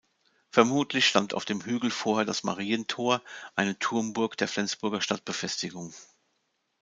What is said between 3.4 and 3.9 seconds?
eine